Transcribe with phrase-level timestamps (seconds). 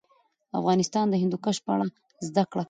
[0.59, 1.85] افغانستان کې د هندوکش په اړه
[2.27, 2.59] زده کړه.